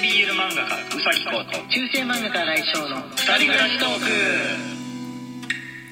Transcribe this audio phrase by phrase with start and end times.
[0.00, 3.98] BL 漫画家うさぎこと中世漫画家来翔の二人暮らしトー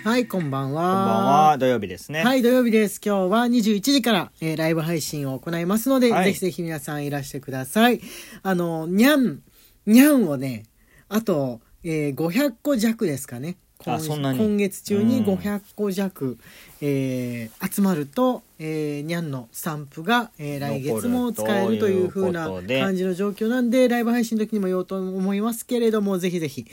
[0.05, 0.09] ク。
[0.09, 0.83] はいこんばんは。
[0.83, 1.59] こんばんは。
[1.59, 2.23] 土曜日ですね。
[2.23, 3.01] はい土曜日です。
[3.05, 6.27] 今日は21時から、えーライブ配信を行いますので、はい。
[6.27, 8.01] ぜひぜひ皆さんいらしてください。
[8.45, 9.41] あのにゃん
[9.87, 10.63] にゃんをね
[11.09, 15.25] あと、えー500個弱ですかね今今月中にうん。
[15.25, 16.39] 500個弱、
[16.81, 22.81] えー集まると、えー、にゃんのスタンプが、えー来月も使えるという風な残るということで。
[22.81, 26.67] 感じの状況なんでライブ配信の時にも言おうと思いますけれどもぜひぜひ、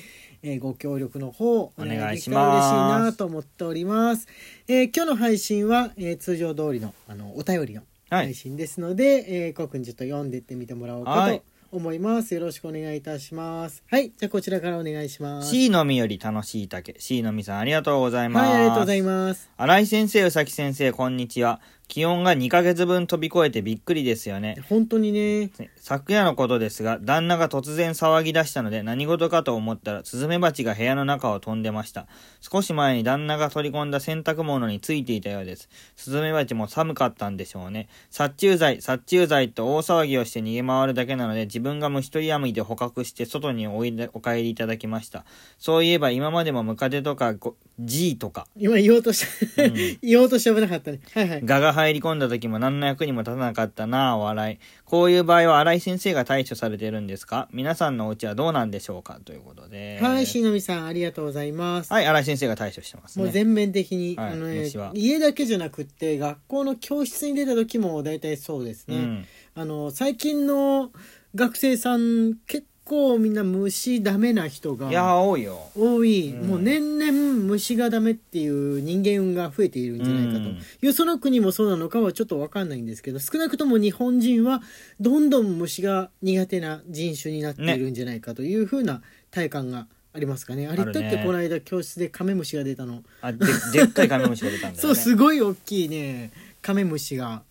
[0.44, 2.74] えーご協力の方お願いできたら嬉しい
[3.06, 4.28] なと思っております。
[4.68, 8.26] えー今日の配信は、えー通常通りのあのお便りのはい。
[8.28, 11.40] 配信ですので、えー、こうくんちょっと読んでってみてもらおうかはい。
[11.40, 12.36] と思います。
[12.36, 13.84] よろしくお願いいたします。
[13.90, 15.50] はい、じゃあこちらからお願いします。
[15.50, 19.50] C のみより楽しい竹 C のみさんありがとうございますはい、ありがとうございます。
[19.58, 24.58] 新井先生宇崎先生こんにちは気温が2ヶ月分飛び越えてびっくりですよね。
[24.70, 32.08] 本当にね、ね昨夜のことですが旦那が突然騒ぎ出したので何事かと思ったらスズメバチが部屋の中を飛んでました。
[32.42, 35.70] 少し前に旦那が取り込んだ洗濯物についていたようです。
[35.96, 37.90] スズメバチも寒かったんでしょうね。
[38.10, 45.26] 殺虫剤殺虫剤と大騒ぎをして逃げ回るだけなので自分が虫取り網で捕獲して外においでお帰りいただきました。
[45.60, 48.48] そういえば今までもムカデとかご G とか。
[48.56, 49.26] 今言おうとし
[49.56, 49.64] た、
[50.02, 51.00] 言おうとして危なかったね。
[51.14, 51.42] はいはい。
[51.44, 54.60] ガが入り込んだ時も何の役にも立たなかったなあ笑い。
[54.86, 57.50] こういう場合は新井先生が対処されているんですか？
[57.52, 59.20] 皆さんのお家はどうなんでしょうか？
[59.26, 60.00] ということで。
[60.02, 61.92] はい、しのみさん、ありがとうございます。
[61.92, 63.26] はい新井先生が対処してますね。
[63.26, 69.26] もう全面的に、はいあのね家だけじゃなくって学校の教室に出た時も大体そうですね、うん。
[69.56, 70.92] あの最近の
[71.36, 75.60] 学生さん結構みんな虫ダメな人がいや多いよ。
[75.76, 76.48] 多い、うん。
[76.48, 77.12] もう年々
[77.46, 80.60] 虫がダメっていう人間運が増えているんじゃないかと、うん。
[80.82, 84.62] よその国もそうなのかはちょっと分かんないんですけど少なくとも日本人は
[85.00, 89.02] どんどん虫が苦手な人種になっているんじゃないかというふうな
[89.32, 90.68] 体感がありますかね。
[90.68, 93.04] あれだってこの間教室でカメムシが出たの。
[93.22, 94.80] あででっかいカメムシが出たんだよね。
[94.82, 96.32] そうすごい大きいね。
[96.62, 97.44] カメムシが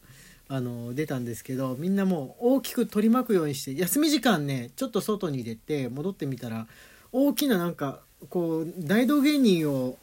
[0.52, 6.66] あの出たんですけどみんなもう大きく取り巻くようにして休み時間ねちょっと外に出て戻ってみたら
[7.10, 9.96] 大きななんかこう大道芸人を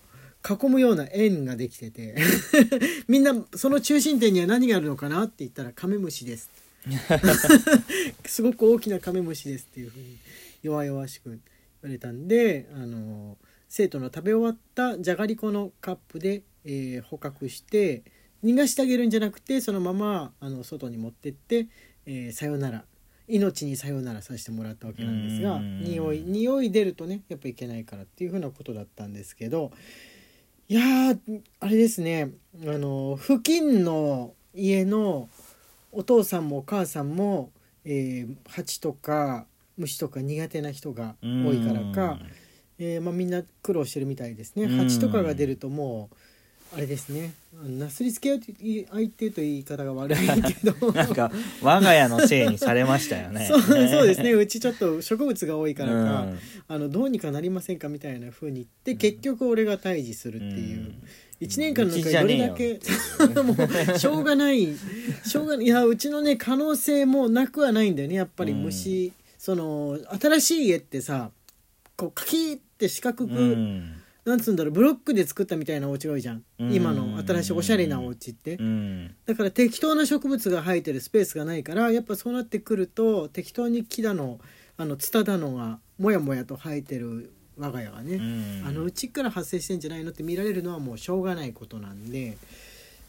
[0.43, 2.15] 囲むような円ができてて
[3.07, 6.49] みんなその中心点には何があるのかなって言ったらカメムシです。
[8.25, 10.17] すごく大きなカメムシですっていうふうに
[10.63, 11.39] 弱々しく言
[11.83, 13.37] われたんであの
[13.67, 18.01] 生徒の食べ終わったじゃがりこのカップで、えー捕獲して
[18.43, 21.67] 逃がしてあげるんじゃなくてそのままあの外に持ってって、
[22.05, 22.83] えーさよなら。
[23.31, 25.81] 命にさよならさせてもらったわけなんですがうん。
[25.81, 29.71] 匂い匂い出るとねやっぱいけないからっていうふうなことだったんですけど
[30.67, 32.31] いやーあれですね。
[32.63, 35.29] あの付近の家の
[35.91, 37.51] お父さんもお母さんも、
[37.85, 39.45] えー蜂とか
[39.77, 42.19] 虫とか苦手な人が多いからか、
[42.79, 44.63] えーまあ、みんな苦労してるみたいですね。
[44.63, 46.15] うん蜂とかが出るともう
[46.75, 47.33] あれですね。
[47.79, 50.91] なすりつけ合うとい相手と言い方が悪いけど。
[50.93, 51.31] なんか
[51.63, 53.47] 我が家のせいにされましたよね。
[53.47, 54.33] そうそうですね。
[54.33, 56.39] うちちょっと植物が多いからか、うん。
[56.67, 60.77] あのどうにかなりませんかみたいな風に言って結局俺が退治するっていう。
[60.77, 61.03] うん。
[61.41, 62.79] 1年間の中でどれだけ
[63.41, 63.55] も
[63.95, 64.67] うしょうがない。
[65.25, 65.65] しょうがない。
[65.65, 68.15] いやうちのね可能性もなくはないんだよね。
[68.15, 71.31] やっぱり虫、その新しい家ってさ
[71.95, 76.73] こうカキーって四角く、うんなんつうんだろうブロックで作ったみたいなお家が多いじゃん、うん。
[76.73, 79.15] 今の新しいおしゃれなお家って、うん。
[79.25, 84.39] だから適当な植物が生えてるスペースがないからやっぱそうなってくると適当に木だの
[84.77, 88.63] あのツタだのがもやもやと生えてる我が家がね、うん。
[88.67, 92.37] あのうちから発生してんじゃないのって見られるのはもうしょうがないことなんで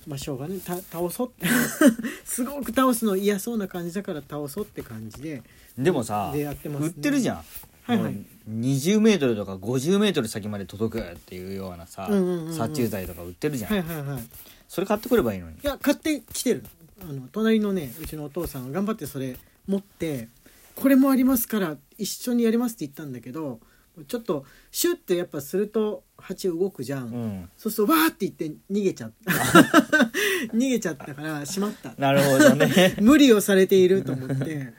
[0.06, 0.60] まあしょうがない。
[0.60, 1.32] た倒そう
[2.24, 5.42] すごく倒すの嫌そうな感じだから倒そうって感じで。
[5.78, 6.44] でもさね。
[6.44, 7.44] 売ってるじゃん
[7.96, 8.14] もう
[8.50, 12.54] 20メートルとか50メートル先まで届くっていうようなさうんうんうんうん。
[12.54, 14.22] 殺虫剤とか売ってるじゃん、はいはいはい。
[14.22, 14.24] い
[14.68, 15.56] それ買ってくればいいのに。
[15.62, 16.64] や買ってきてる。
[17.02, 20.28] あの隣のねうちのお父さんが頑張ってそれ持って
[20.74, 23.60] これもありますから一緒にやりますって言ったんだけど
[24.06, 27.48] ちょっとシュッてやっぱすると蜂動くじゃん、うん。
[27.56, 29.32] そうするとわーって言って逃げちゃった。
[30.54, 31.94] 逃げちゃったからしまった。
[31.98, 32.96] なるほどね。
[33.00, 34.72] 無理をされていると思って、あのー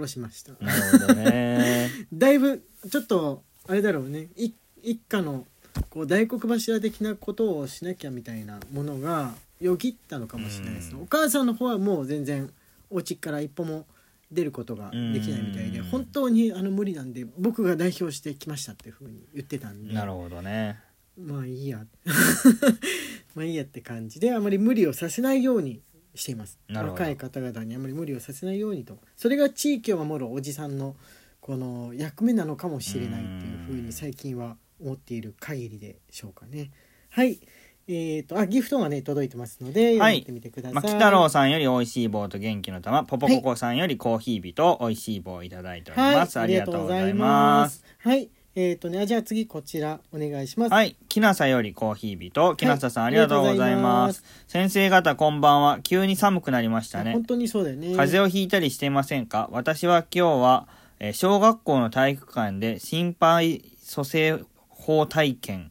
[0.00, 0.52] 殺しました。
[0.64, 1.88] なるほどね。
[2.12, 4.28] だいぶちょっとあれだろうね。
[4.36, 4.52] い
[4.82, 5.46] 一家の
[5.90, 10.96] こう大黒柱的なことをしなきゃみたいなものがよぎったのかもしれないですね。
[10.96, 11.02] うん。
[11.02, 12.50] お母さんの方はもう全然
[12.88, 13.86] お家から一歩も
[14.32, 15.84] 出ることができないみたいでうん。
[15.86, 19.94] 本当にあの無理なんで僕が代表してきましたっていうふうに言ってたんで。
[19.94, 20.78] なるほどね。
[21.18, 21.84] まあいいや。
[23.34, 25.80] まあいいやって感じであまり無理をさせないように
[26.14, 26.58] しています。
[26.68, 27.02] なるほど。
[27.02, 30.96] 若い方々にあまり無理をさせないようにとそれが地域を守るおじさんの
[31.40, 36.70] この役目なのかもしれないっていうふうに最近は思っている限りでしょうかね。
[37.10, 37.40] はい。
[37.88, 40.20] えー、とあギフトがね届いてますのではい。
[40.20, 46.38] 読んでみてください、まきたろうさんより美味しい棒と元気の玉、ポポココさんよりコーヒー日と美味しい棒をいただいております。
[46.38, 47.84] ありがとうございます。
[47.98, 50.96] はいえっ、とねあじゃあ次こちらお願いしますはい。
[51.08, 54.24] きなさよりコーヒー日と、きなささん、はいありがとうございます。
[54.26, 55.78] あ先生方こんばんは。
[55.82, 57.24] 急に寒くなりましたね本。
[57.24, 59.48] 当にそうだよね風邪をひいたりしていませんか？
[59.52, 60.68] 私は今日は、
[60.98, 65.70] えー小学校の体育館で心肺蘇生法体験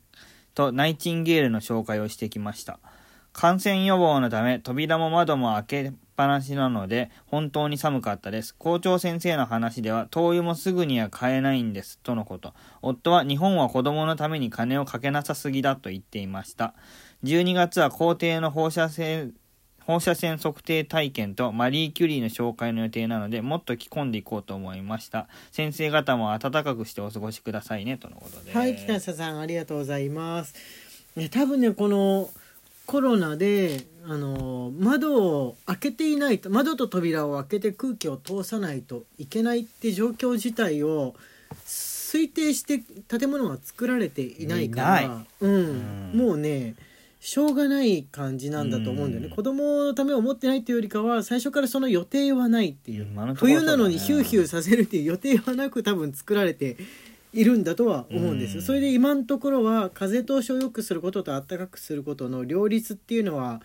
[0.56, 2.80] とナイチンゲールの紹介をしてきました。
[3.34, 8.54] 感染予防のため扉も窓も開けっぱなしなので本当に寒かったです。
[8.54, 12.54] 校長先生の話では灯油もすぐには買えないんですとのこと。
[12.82, 16.74] 夫は日本は子供のために金をかけなさすぎだと言っていました。
[17.24, 19.34] 12月は校庭の放射線
[19.86, 30.54] 放射線測定体験とマリー・キュリーの紹介の予定なのでもっと着込んでいこうと思いました先生方も暖かくしてお過ごしくださいねとのことではい北下さんありがとうございます
[31.16, 32.30] ね多分ねこの
[32.90, 41.14] コロナであの窓を開けていないと窓と扉を開けて空気を通さないといけないって状況自体を
[41.68, 45.52] 推定して建物が作られていないからうん。
[45.52, 46.18] うん。
[46.18, 46.74] もうね
[47.20, 56.78] しょうがない感じなんだと思うんだよね、うん子供のためを思ってないっていうよりかは最初からその予定はないっていう、冬なのにヒューヒューーさせるっていう予定はなく多分作られて
[57.34, 58.66] いるんだとは思うんですよ、うん。
[58.66, 63.62] それで今のところは風通しを良くすることと暖かくすることの両立っていうのは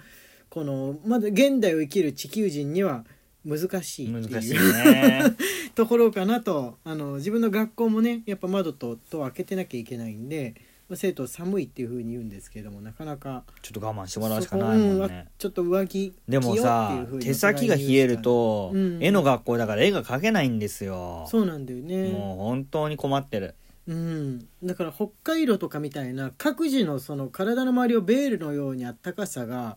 [0.51, 3.05] このまだ現代を生きる地球人には
[3.45, 5.37] 難しいっていいうね。
[5.75, 6.79] ところかなと。
[6.85, 21.27] あの自分の学校もねやっぱ窓と戸を開けてなきゃいけないんで、まあ生徒寒いっていうふうに言うんですけどもなかなかちょっと我慢してもらうしかないもんうんねちょっと上着でもさ手先が冷えると、うん絵の学校だから絵が描けないんですよ。
[21.29, 22.09] そうなんだよね。
[22.11, 23.55] もう本当に困ってる。
[23.87, 29.77] うん、だから北海道とかみたいな各自のその体の周りをベールのようにあったかさが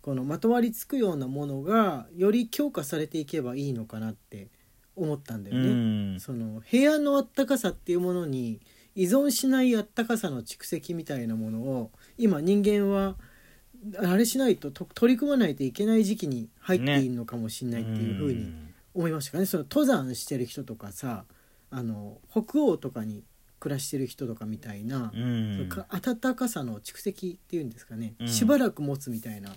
[0.00, 4.48] このまとわりつくようなものがより強化されていけばいいのかなって
[4.96, 6.14] 思ったんだうよね。
[6.16, 6.20] ん。
[6.20, 8.60] その部屋のあったかさっていうものに
[8.96, 13.16] 依存しないあったかさの蓄積みたいなものを今人間は
[13.98, 18.52] あれしないとと取り組まないといけない時期に入っているのかもしれないっていうふうに
[18.94, 19.46] 思いましたかね。
[19.46, 21.24] その登山してる人とかさ
[21.70, 23.22] あの北欧とかに
[23.60, 25.68] 暮らしてる人とかみたいなう、ん。
[25.68, 28.28] か暖かさの蓄積っていうんですかね、うん。
[28.28, 29.50] しばらく持つみたいな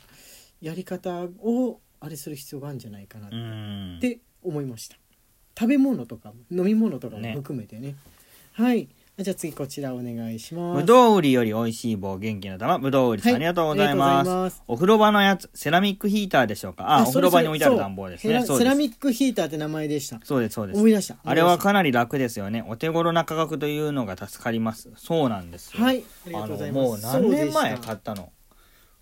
[0.62, 3.97] やり方をあれする必要があるんじゃないかなうん。
[3.97, 4.97] って思いました。
[5.57, 7.33] 食べ物とか飲み物とかもね。
[7.35, 7.95] 含めてね。
[8.53, 8.89] はい
[9.21, 10.80] じゃあ次こちらお願いします。
[10.80, 12.80] ぶどう売りより美味しい棒元気の玉。
[12.80, 13.36] ぶどう売りさん、はい。
[13.36, 14.07] ありがとうございます。
[14.07, 14.63] ありがとうございます。
[14.69, 16.86] お風呂場のやつセラミックヒーターでしょうか？
[16.88, 18.45] あお風呂場に置いてある暖房ですね。
[18.45, 20.21] セラミックヒーターって名前でした。
[20.24, 20.77] そうですそうです。
[20.77, 21.18] 思い出した。
[21.21, 22.63] あれはかかなり楽ですよね。
[22.66, 24.89] お手頃な価格というのが助かります。
[24.95, 25.83] そうなんですよ。
[25.83, 26.88] はいありがとうございます。
[26.88, 28.31] もう何年前買ったの？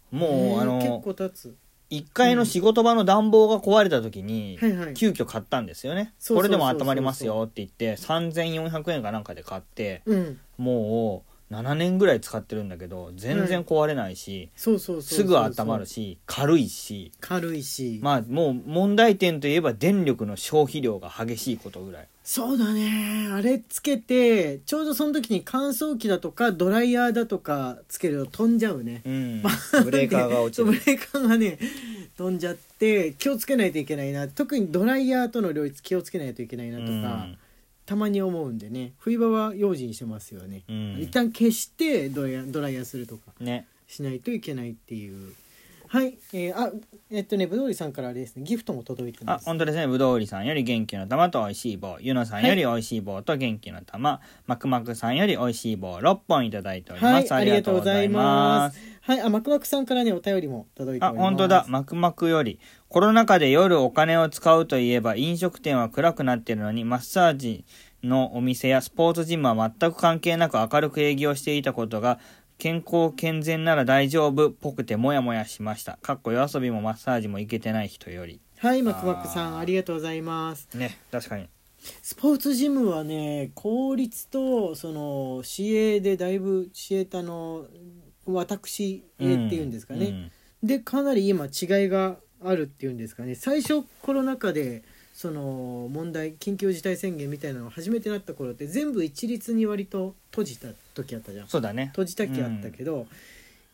[0.09, 1.55] もうあね結の構経つ
[1.89, 4.93] 1階の仕事場の暖房が壊れた時にはいはい。
[4.93, 5.99] 急遽買ったんですよね。
[5.99, 10.39] そうそうそうそうこれでも温まりますよって言って3400円かなんかで買ってうん。
[10.57, 14.69] もう7年ぐらい使ってるんだけど全然壊れないし、す
[15.23, 17.11] ぐ温まるし軽いし。
[17.21, 22.07] 軽いし、まあもう問題点といえば電力の消費量が激しいことぐらい。
[22.23, 23.29] そうだね。
[23.31, 29.01] あれつけてちょうどその時に乾燥機だとかドライヤーだとかつけると飛んじゃうね。
[29.05, 29.41] うん。
[29.85, 31.57] ブレーカーが落ちそうブるレーカーがね
[32.17, 34.27] 飛んじゃって気をつけないといけないな。
[34.27, 37.29] 特にドライヤーとの両立気をつけないといけないなとか、
[37.87, 38.93] たまに思うんでね。
[38.99, 40.97] 冬場は用心してますよね、うん。
[40.99, 43.65] 一旦消してドライヤーするとかうんね。
[43.87, 45.33] しないといけないっていう
[45.87, 46.71] はいえー、あ
[47.09, 48.43] えっとねぶどうりさんからあれですね。
[48.43, 49.45] ギフトも届いてあます。
[49.45, 49.87] 本当ですね。
[49.87, 58.79] ぶどう売りさんより元気の玉と美味しい棒ゆのさんより美味しい棒と元気の玉、まくまくさんより美味しい棒6本いただいております、はい、ありがとうございます。
[58.79, 58.97] す。
[59.01, 61.25] はい、あ、マクマクさんからね、お便りも届いておあります。
[61.25, 61.65] 本当だ。
[61.69, 62.59] まくまくより。
[62.89, 67.65] コロナ禍で夜お金を使うといえば飲食店は暗くなっているのにマッサージ
[68.03, 72.19] のお店やスポーツジムは全く関係なく明るく営業していたことが
[72.57, 80.67] 健康健全なら大丈夫っぽくてモヤモヤしましたかっこ夜遊びもマッサージも行けてない人よりはい、マクマクさん、あーありがとうございます。
[80.73, 81.47] ね確かに
[82.01, 87.67] スポーツジムはね、効率と、その、市営でだいぶ、市営ってあの、
[88.25, 90.07] 私営っていうんですかね。
[90.07, 90.31] うん
[90.63, 93.35] で、かなり今違いがあるっていうんですかね。
[93.35, 94.83] 最初、コロナ禍で、
[95.13, 100.67] その問題緊急事態宣言みたいなのが初めてなった頃って全部一律に割と閉じた
[101.03, 101.47] 時あったじゃん。
[101.47, 101.87] そうだね。
[101.87, 103.07] 閉じた気あったけど、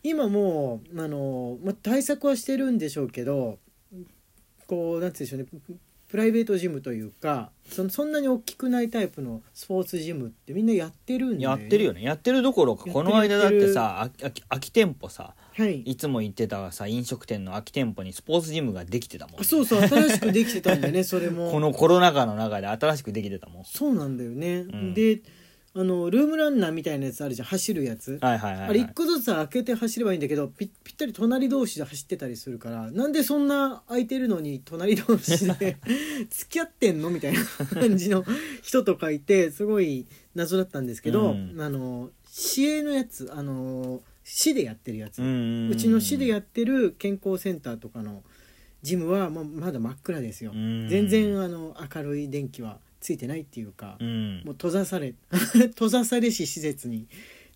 [0.04, 3.58] 今もうあの、まあ、対策はしてるんでしょうけど
[4.66, 5.62] こうなんて言うんでしょうね。
[5.66, 11.44] ププライベートジムというかそのそんなに大きくないタイプのスポーツジムってみんなやってるんで。
[11.44, 12.02] やってるよね。
[12.02, 14.10] やってるどころかこの間だってさあ
[14.48, 15.80] 空き店舗さはい。
[15.80, 19.82] いつも行ってたさ飲食店の空き店舗にスポーツジムができてたもん、あそうそう。
[19.82, 21.50] 新しくできてたんだよねそれも。
[21.52, 23.64] このコロナ禍の中で新しくできてたもん。
[23.64, 24.94] そうなんだよね、ん。
[24.94, 25.20] で
[25.76, 35.78] あのルームランナーみたいなやつあるじゃん走るやつ、はいはいはい、はい、あれ一個ずつ開けて走ればいいんだけどぴぴったり隣同士で走ってたりするからなんでそんな空いてるのに隣同士で
[36.30, 38.24] 付き合ってんのみたいな感じの
[38.62, 41.60] 人とかいてすごい謎だったんですけど、うん。
[41.60, 45.26] あの市営のやつあの市でやってるやつ、うん。
[45.26, 48.22] うんうんうちの市でやってる健康センターとかの
[48.82, 50.88] ジムはもうまだ真っ暗ですよ、うん。
[50.88, 54.42] 全然あの明るい電気はついてないっていうか、うん。
[54.46, 55.12] もう閉ざされ
[55.76, 57.06] 閉ざされし施設に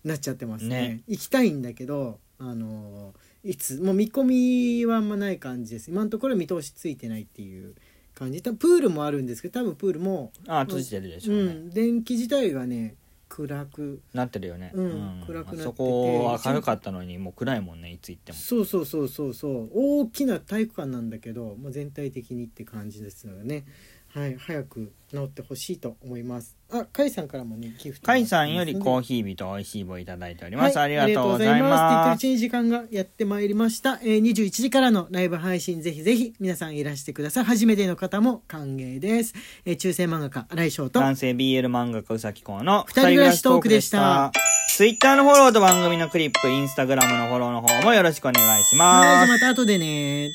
[0.03, 0.69] なっちゃってますね。
[0.69, 1.01] ね。
[1.07, 5.89] 行きたいんだけどあのいつもう見込みはあんまない感じです。
[5.89, 7.73] 今のところ見通しついてないっていう
[8.13, 8.43] 感じ。
[8.43, 12.95] 多分プールもあるんですけど多分プールも、あ閉じてるでしょううね、ん、電気自体がね
[13.27, 14.01] 暗く。
[14.13, 15.63] なってるよね、うん暗くなってて。
[15.63, 18.37] そこ明るかったのにもう暗いもんねいつ行っても。
[18.37, 19.69] そうそうそうそうそう。
[19.73, 23.65] 大きな体育館なんだけど、まあ、全体的にって感じですのでね
[24.13, 26.55] はい早く治ってほしいと思います。
[26.71, 32.19] あ甲斐さんからもねギフト甲斐さんよりコーヒヒー日と美味しい棒いただいております、はい、ありがとうございって言ってるうます。
[32.19, 37.43] ちに時間がやってまいりました、えー、21時からのライブ配信ぜひぜひ皆さんいらしてください。
[37.43, 39.33] 初めての方も歓迎です、
[39.65, 40.99] えー、中世漫画家新井翔と。
[40.99, 44.31] 男性 BL 漫画家うさきこうの二人暮らしトークでした。
[44.75, 49.29] ツイッターのフォローと番組のクリップインスタグラムのフォローの方もよろしくお願いします。
[49.29, 50.29] また後でね